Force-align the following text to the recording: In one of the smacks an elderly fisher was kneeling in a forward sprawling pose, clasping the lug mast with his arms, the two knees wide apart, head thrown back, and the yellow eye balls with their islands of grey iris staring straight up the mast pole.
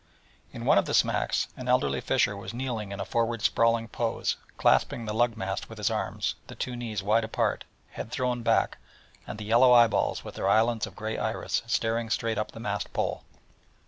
In 0.51 0.65
one 0.65 0.79
of 0.79 0.85
the 0.85 0.95
smacks 0.95 1.47
an 1.55 1.67
elderly 1.67 2.01
fisher 2.01 2.35
was 2.35 2.55
kneeling 2.55 2.91
in 2.91 2.99
a 2.99 3.05
forward 3.05 3.43
sprawling 3.43 3.87
pose, 3.87 4.35
clasping 4.57 5.05
the 5.05 5.13
lug 5.13 5.37
mast 5.37 5.69
with 5.69 5.77
his 5.77 5.91
arms, 5.91 6.33
the 6.47 6.55
two 6.55 6.75
knees 6.75 7.03
wide 7.03 7.23
apart, 7.23 7.65
head 7.91 8.09
thrown 8.09 8.41
back, 8.41 8.79
and 9.27 9.37
the 9.37 9.45
yellow 9.45 9.71
eye 9.73 9.85
balls 9.85 10.23
with 10.23 10.33
their 10.33 10.49
islands 10.49 10.87
of 10.87 10.95
grey 10.95 11.19
iris 11.19 11.61
staring 11.67 12.09
straight 12.09 12.39
up 12.39 12.49
the 12.51 12.59
mast 12.59 12.91
pole. 12.93 13.25